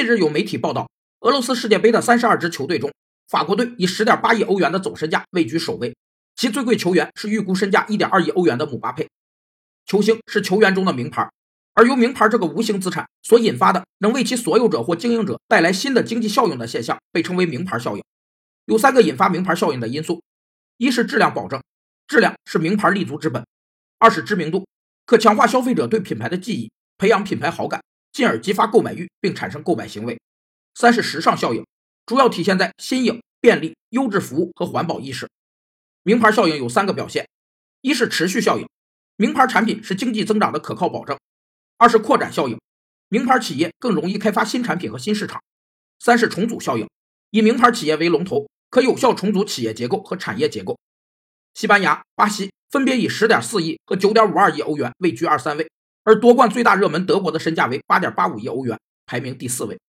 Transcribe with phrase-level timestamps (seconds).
[0.00, 0.88] 近日有媒体报道，
[1.20, 2.90] 俄罗斯世界杯的三十二支球队中，
[3.28, 5.94] 法国队以十点八亿欧元的总身价位居首位，
[6.34, 9.06] 其最贵球员是预估身价一点二亿欧元的姆巴佩。
[9.84, 11.28] 球星是球员中的名牌，
[11.74, 18.02] 而由名牌这个无形资产所引发的能为其所有者或经营者带来新的经济效应的现象，被称为名牌效应。
[18.64, 20.22] 有三个引发名牌效应的因素：
[20.78, 21.62] 一是质量保证，
[22.06, 23.42] 质量是名牌立足之本；
[23.98, 24.66] 二是知名度，
[25.04, 27.82] 可强化消费者对品牌的记忆，培养品牌好感。
[28.12, 30.20] 进而激发购买欲，并产生购买行为。
[30.74, 31.66] 三是时尚效应，
[32.06, 35.28] 主要体现在新颖、便利、优质服务和环保意识。
[36.02, 37.28] 名牌效应有三个表现：
[37.82, 38.66] 一是持续效应，
[39.16, 41.16] 名牌产品是经济增长的可靠保证；
[41.76, 42.58] 二是扩展效应，
[43.08, 45.40] 名牌企业更容易开发新产品和新市场；
[45.98, 46.88] 三是重组效应，
[47.30, 50.78] 以名牌企业为龙头，可有效重组企业结构和产业结构。
[51.52, 55.68] 西班牙、巴西分别以十点四亿和九点五二亿欧元位居二三位。
[56.10, 59.80] 而夺冠最大热门德国的身价为八点八五亿欧元，排名第四位。